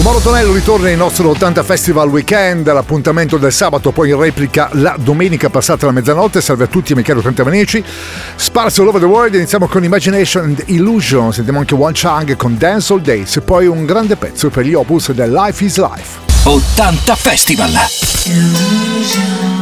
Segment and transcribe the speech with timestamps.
[0.00, 4.96] Mauro Tonello ritorna in nostro 80 Festival Weekend, l'appuntamento del sabato, poi in replica la
[4.98, 7.84] domenica passata la mezzanotte, salve a tutti miei cari 80 amici,
[8.34, 12.58] sparsi all over the world, iniziamo con Imagination and Illusion, sentiamo anche One Chang con
[12.58, 16.18] Dance All Days e poi un grande pezzo per gli opus del Life is Life.
[16.44, 17.70] 80 Festival.
[18.24, 19.61] Illusion.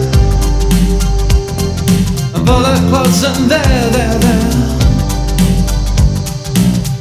[2.51, 4.49] bullet clothes and there, there, there.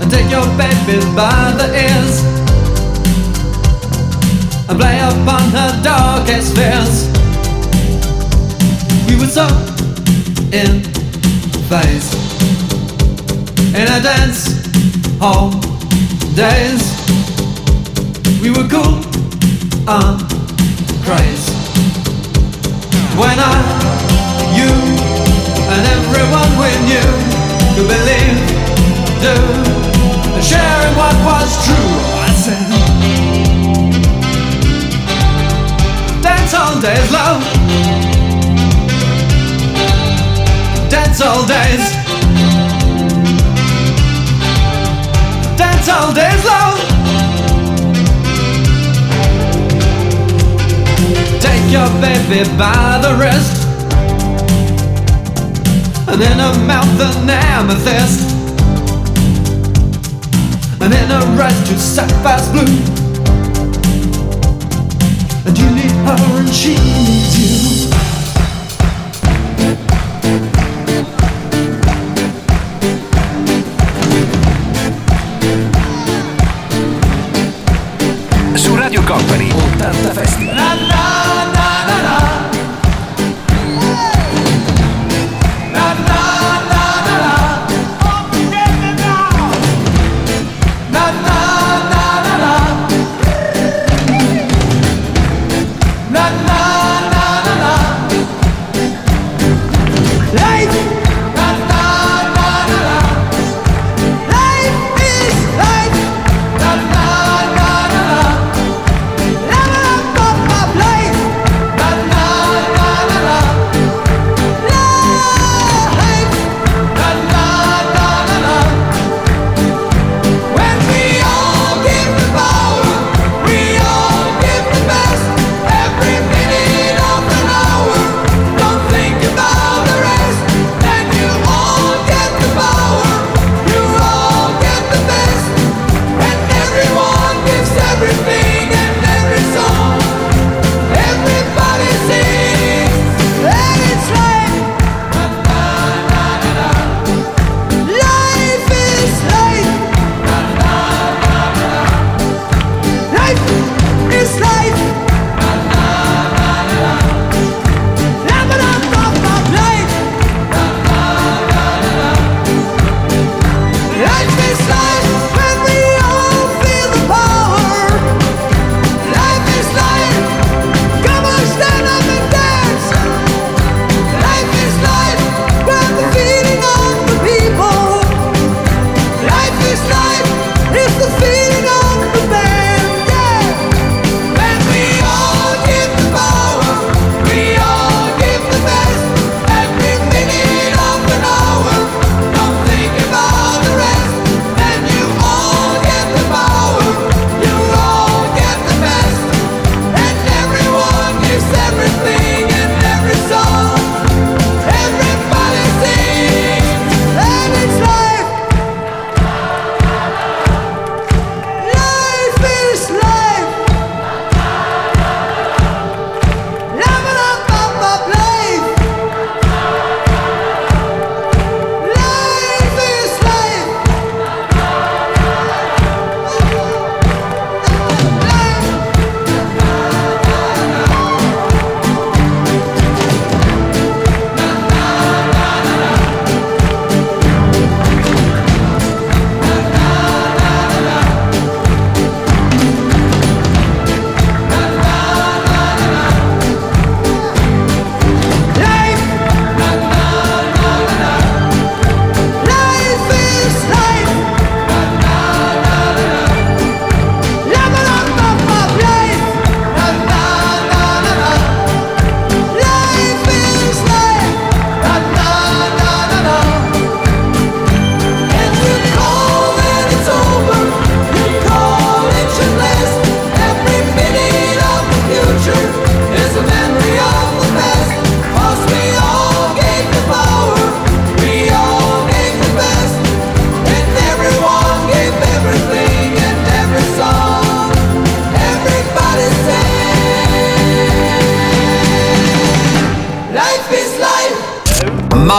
[0.00, 2.14] And take your baby by the ears
[4.68, 6.94] and play upon her darkest fears.
[9.08, 9.46] We were so
[10.60, 10.72] in
[11.70, 12.08] phase
[13.80, 14.40] in a dance
[15.18, 15.50] hall
[16.42, 16.82] days.
[18.42, 18.96] We were cool
[19.98, 20.18] and
[21.04, 21.54] crazy
[23.18, 23.56] when I,
[24.56, 24.99] you
[25.72, 27.10] and everyone we knew
[27.76, 28.38] to believe,
[29.22, 29.34] do,
[30.42, 31.92] sharing what was true.
[32.26, 32.66] I said,
[36.22, 37.42] Dance all days, love.
[40.90, 41.84] Dance all days.
[45.56, 46.78] Dance all days, love.
[51.40, 53.69] Take your baby by the wrist
[56.12, 58.20] and in her mouth an amethyst,
[60.82, 62.66] and in her eyes two sapphires blue.
[65.46, 68.09] And you need her, and she needs you.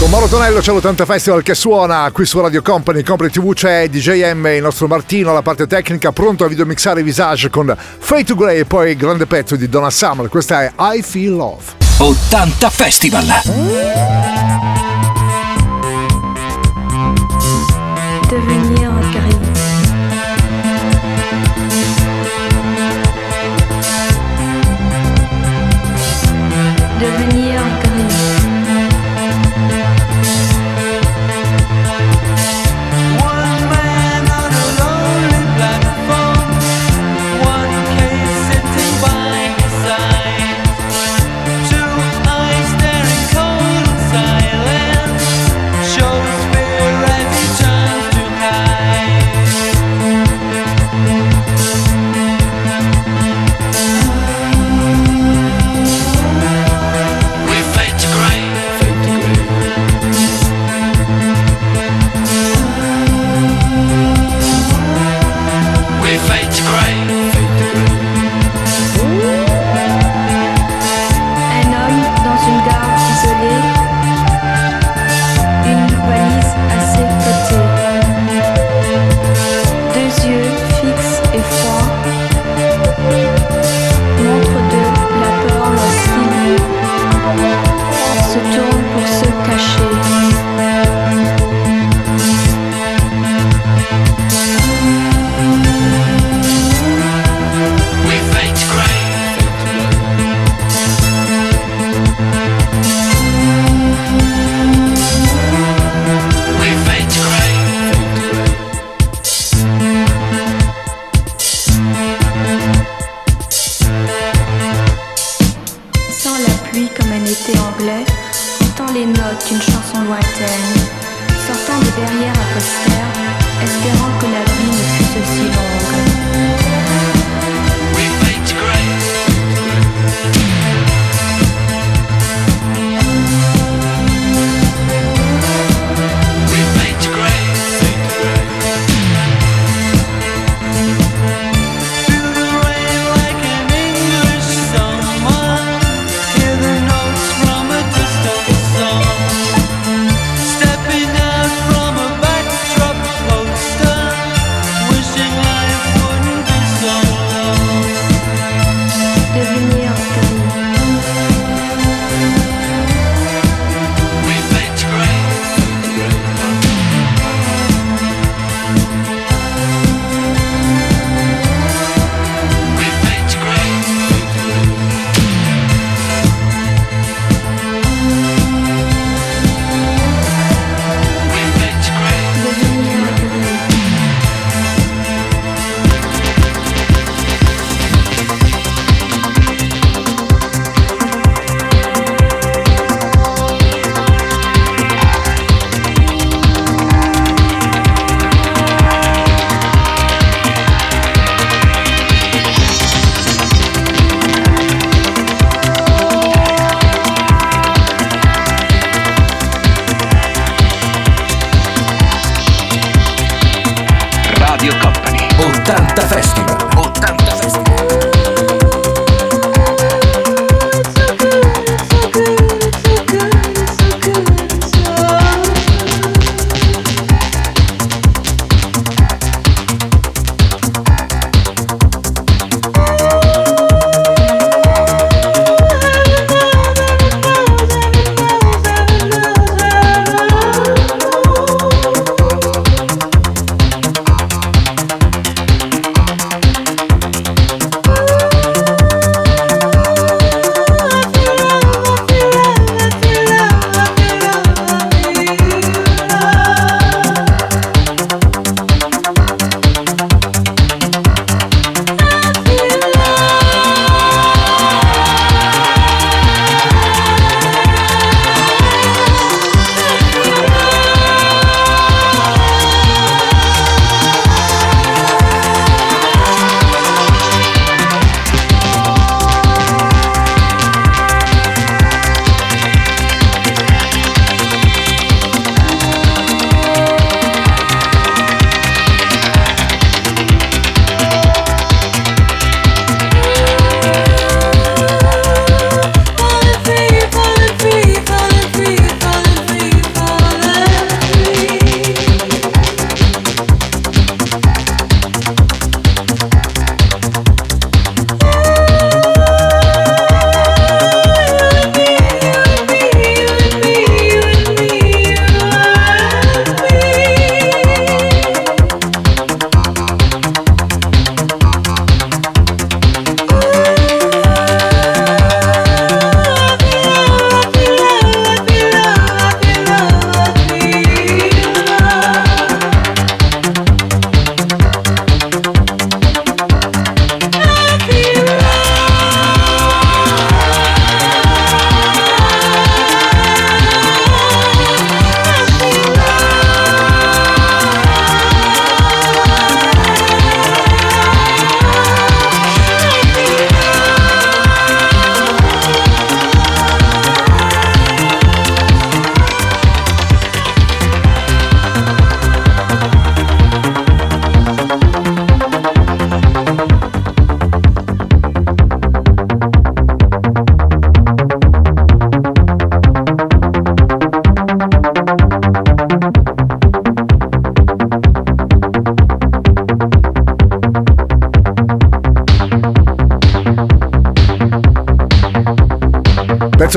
[0.00, 3.86] Con Mauro Tonello c'è l'80 Festival che suona qui su Radio Company, Company TV c'è
[3.86, 8.60] DJM, il nostro Martino, la parte tecnica, pronto a videomixare Visage con Fade to Grey
[8.60, 11.64] e poi il grande pezzo di Donna Summer, questa è I Feel Love.
[11.98, 13.26] 80 Festival!
[18.30, 18.89] Devenir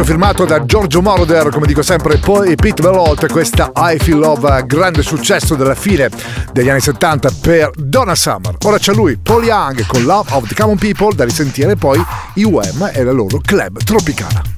[0.04, 4.66] Pezzo firmato da Giorgio Moroder, come dico sempre, poi Pete Velotte, questa I Feel Love,
[4.66, 6.10] grande successo della fine
[6.52, 8.56] degli anni 70 per Donna Summer.
[8.66, 12.04] Ora c'è lui, Paul Young, con Love of the Common People, da risentire poi
[12.36, 14.53] i Wham e la loro club tropicana.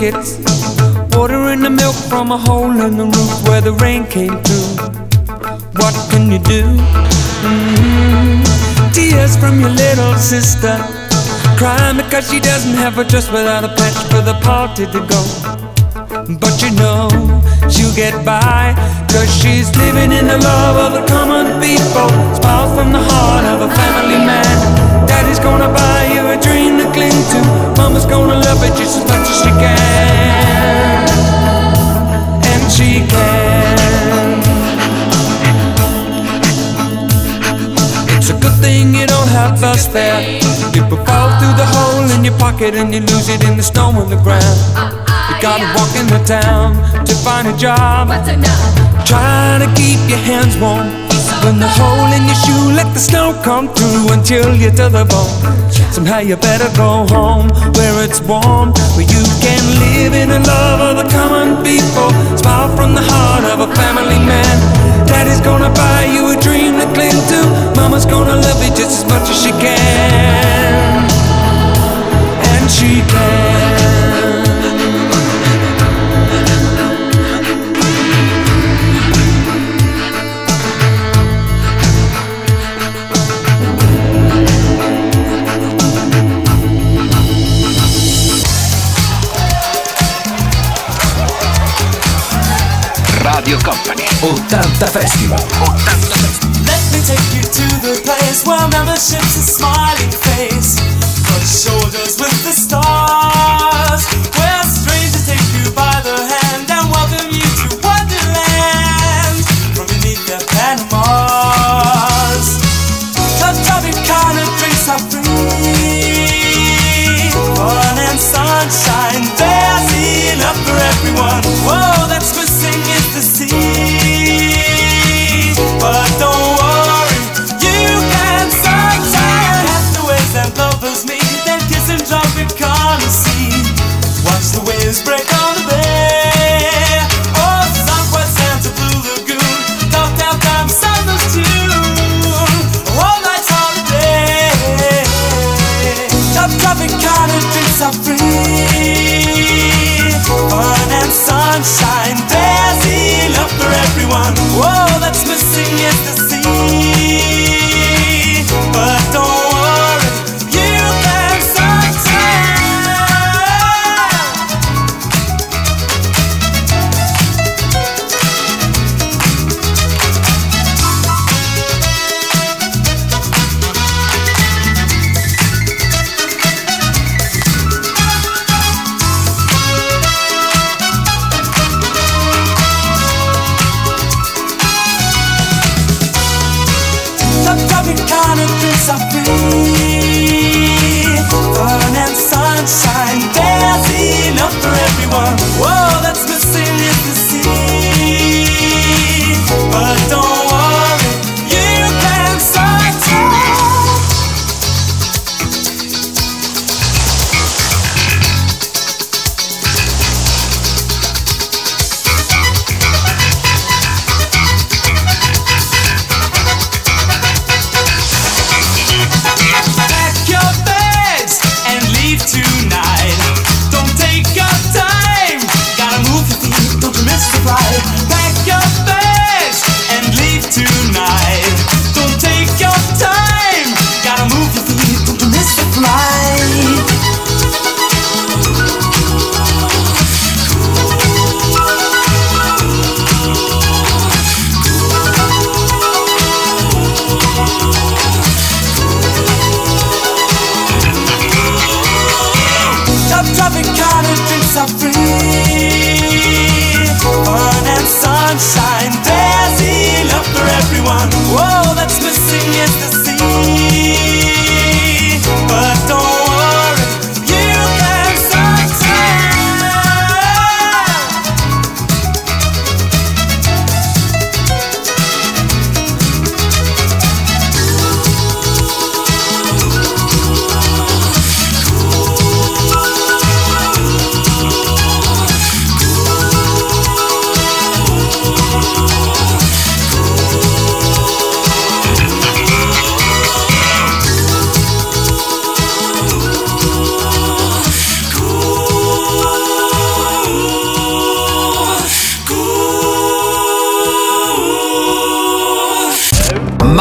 [0.00, 0.38] Tickets.
[1.16, 4.70] Watering the milk from a hole in the roof where the rain came through.
[5.80, 6.62] What can you do?
[7.44, 8.42] Mhm.
[8.94, 10.74] Tears from your little sister.
[11.58, 15.22] Crying because she doesn't have a dress without a patch for the party to go.
[16.42, 17.08] But you know
[17.68, 18.74] she'll get by
[19.12, 23.58] Cause she's living in the love of the common people Smiles from the heart of
[23.68, 24.56] a family man
[25.08, 27.40] Daddy's gonna buy you a dream cling to
[27.80, 31.08] Mama's gonna love it just as much as she can.
[32.50, 34.36] And she can.
[38.16, 40.20] It's a good thing you don't have us there
[40.72, 43.88] People fall through the hole in your pocket And you lose it in the snow
[44.00, 44.58] on the ground.
[45.28, 48.08] You gotta walk in the town to find a job.
[49.06, 50.99] Try to keep your hands warm.
[51.44, 55.04] When the hole in your shoe, let the snow come through until you're to the
[55.08, 55.70] bone.
[55.90, 60.80] Somehow you better go home where it's warm, where you can live in the love
[60.80, 62.12] of the common people.
[62.36, 64.56] Smile from the heart of a family man.
[65.08, 67.40] Daddy's gonna buy you a dream to cling to.
[67.74, 69.99] Mama's gonna love you just as much as she can.
[94.86, 95.59] Festival.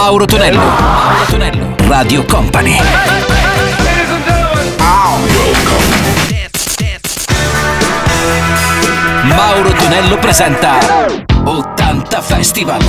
[0.10, 0.58] Mauro Tonello.
[0.58, 1.76] Mauro Tonello.
[1.88, 2.76] Radio Company.
[9.22, 10.80] Mauro Tonello presenta
[11.44, 12.84] 80 Festival.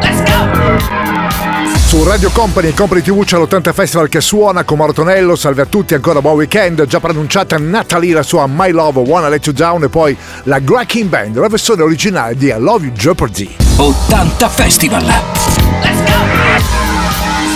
[0.00, 1.76] Let's go!
[1.86, 5.36] Su Radio Company e Company TV c'è l'80 Festival che suona con Mauro Tonello.
[5.36, 6.84] Salve a tutti, ancora buon weekend.
[6.86, 11.08] Già pronunciata Natalie la sua My Love, Wanna Let You Down e poi la Gracking
[11.08, 13.54] Band, la versione originale di I Love You Jeopardy.
[13.76, 15.04] 80 Festival.
[15.04, 16.07] Let's go!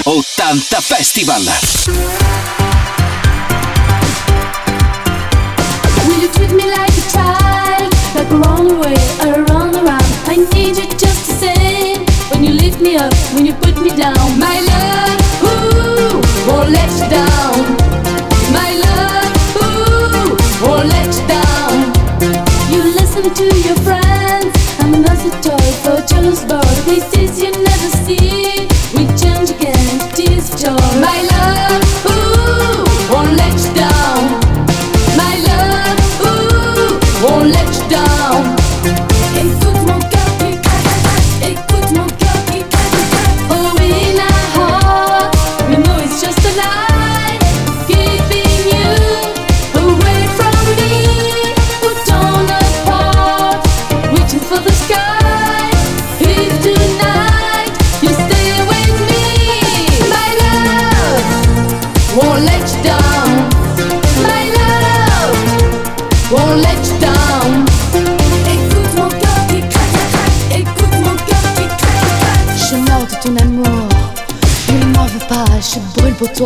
[0.04, 1.42] 80 Festival.
[6.06, 7.92] Will you treat me like a child?
[8.16, 8.96] Like a runaway,
[10.26, 12.04] I need you just the same.
[12.32, 15.20] When you lift me up, when you put me down, my love,
[16.48, 17.62] won't let you down.
[18.50, 19.30] My love,
[20.62, 21.74] won't let you down.
[22.72, 24.50] You listen to your friends.
[24.80, 26.02] I'm not a toy for
[27.38, 28.41] you never see.
[31.02, 31.31] My life.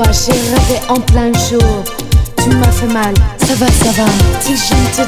[0.04, 1.84] j'ai rêvé en plein jour.
[2.42, 4.08] Tu m'as fait mal, ça va, ça va.
[4.40, 5.06] Si je ne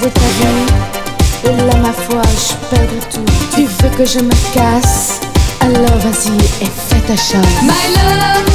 [1.44, 3.24] et là ma foi, je perds tout.
[3.54, 5.20] Tu veux que je me casse?
[5.60, 7.62] Alors vas-y et fais ta chasse.
[7.62, 8.47] My love.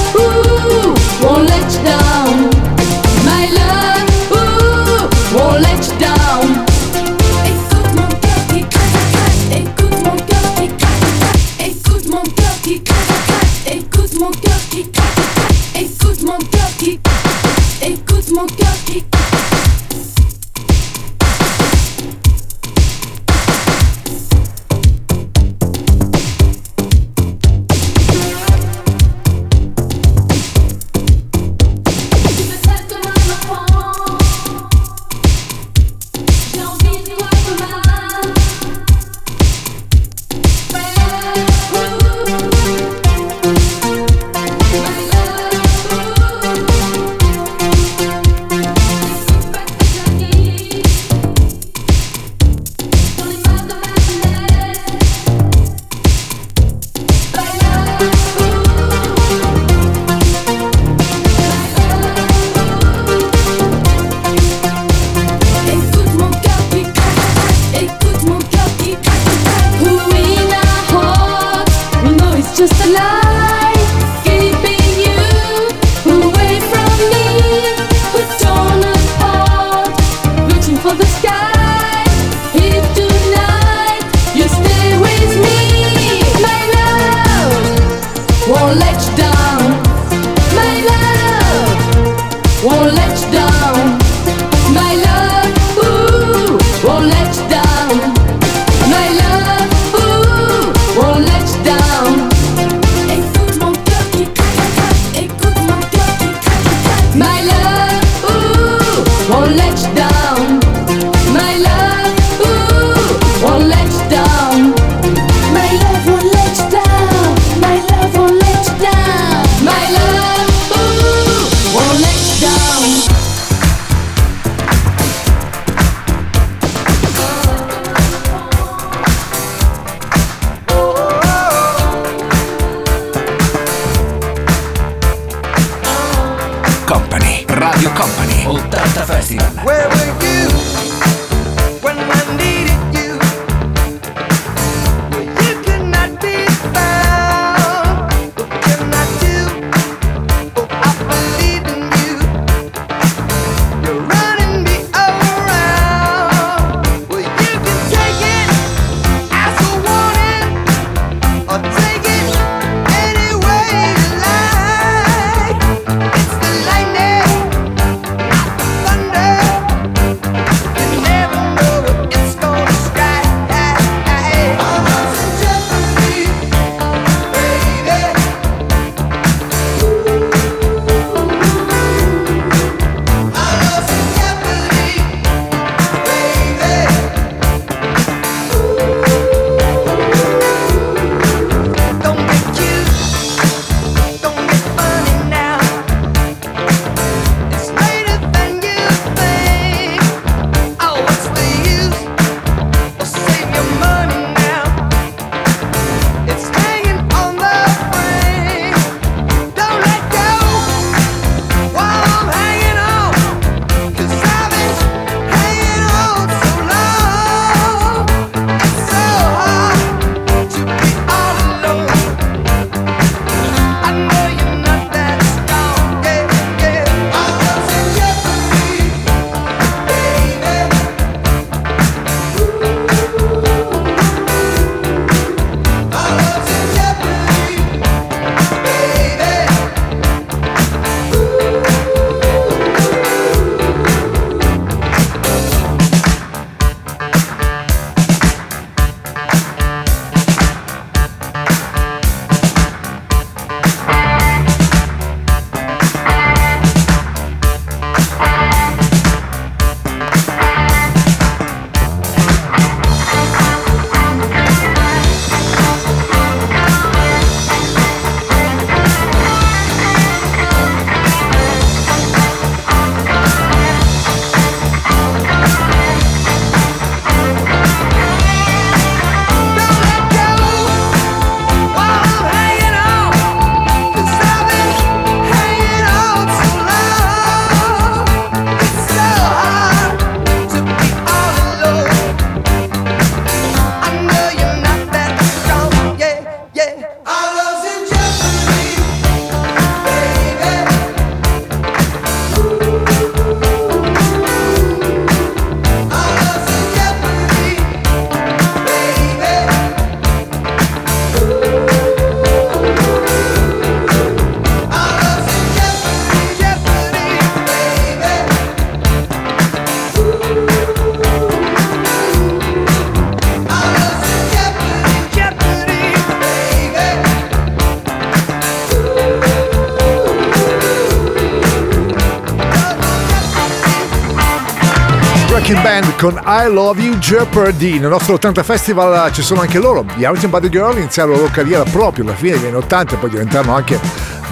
[336.04, 337.80] Con I Love You Jeopardy.
[337.80, 339.86] Nel nostro 80 Festival ci sono anche loro.
[339.96, 342.98] Gli Argent Body Girl iniziarono la loro carriera proprio alla fine degli anni 80 e
[342.98, 343.80] poi diventarono anche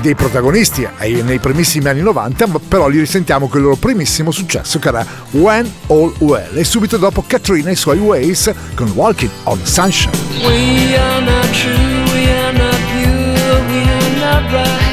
[0.01, 4.79] dei protagonisti nei primissimi anni 90, ma però li risentiamo con il loro primissimo successo
[4.79, 9.31] che era When All Well e subito dopo Katrina e i suoi Ways con Walking
[9.43, 10.11] on Sunshine.
[10.43, 14.89] We are not true, we are not pure, we are not right.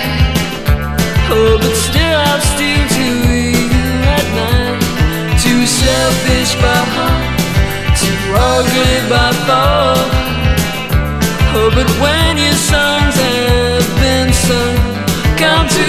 [1.30, 1.77] Oh,
[6.08, 7.38] selfish by heart,
[8.00, 10.10] too ugly by thought.
[11.54, 14.76] Oh, but when your songs have been sung,
[15.36, 15.88] come to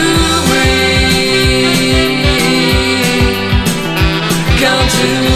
[0.51, 0.67] me.
[4.62, 5.29] Come to me.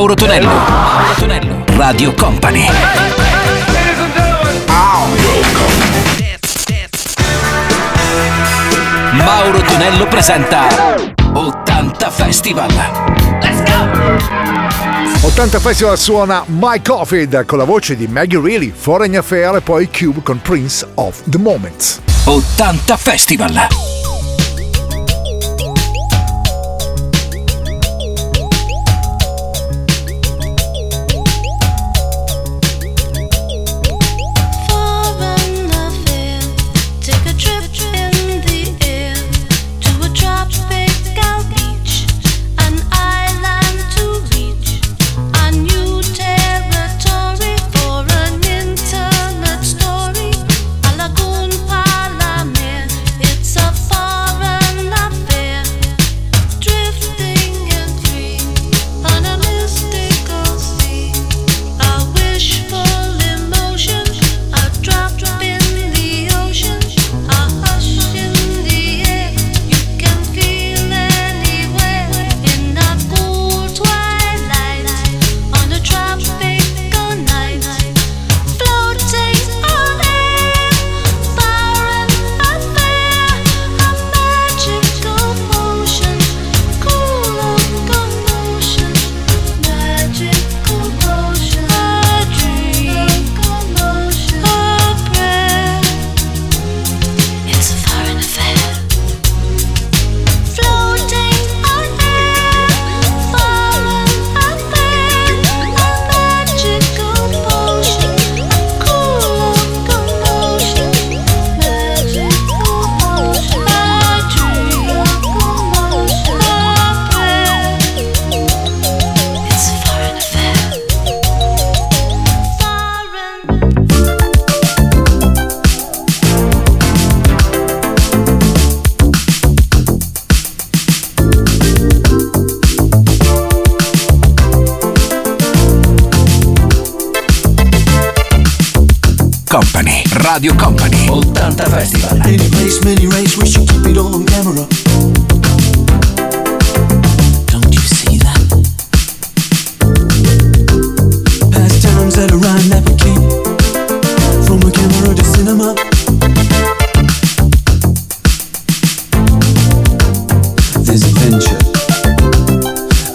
[0.00, 0.48] Mauro Tonello.
[0.48, 1.64] Mauro Tonello.
[1.76, 2.66] Radio Company.
[9.12, 10.68] Mauro Tonello presenta
[11.34, 12.70] 80 Festival.
[13.42, 15.26] Let's go!
[15.26, 19.90] 80 Festival suona My Coffee con la voce di Maggie Reilly, Foreign Affair e poi
[19.90, 22.00] Cube con Prince of the Moments.
[22.24, 23.99] 80 Festival.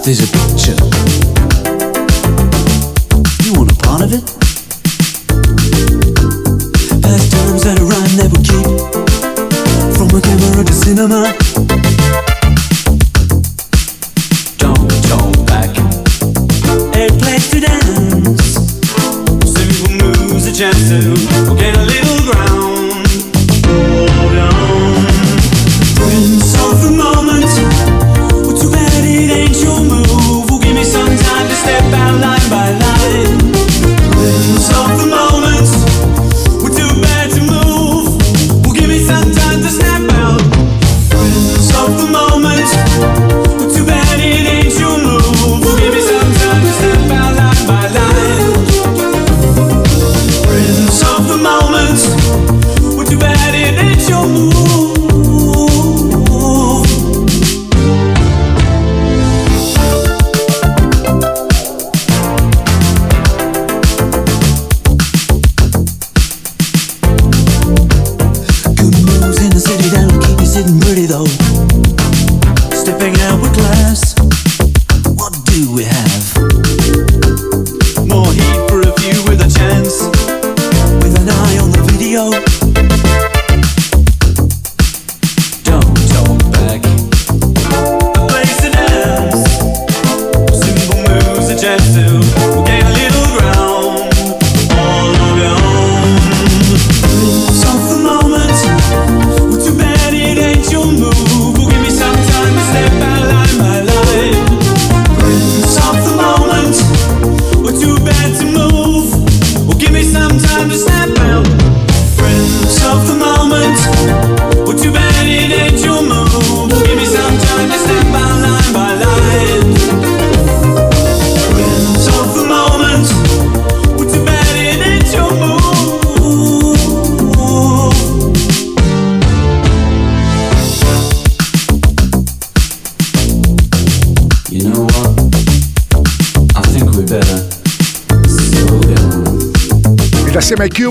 [0.06, 0.95] There's a picture.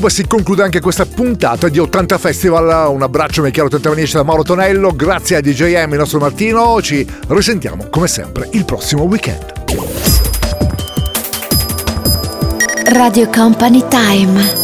[0.05, 2.93] Cube si conclude anche questa puntata di 80 Festival.
[2.93, 4.95] Un abbraccio, cari 80 amici da Mauro Tonello.
[4.95, 6.83] Grazie a DJM, il nostro Martino.
[6.83, 9.53] Ci risentiamo come sempre il prossimo weekend.
[12.85, 14.64] Radio Company Time.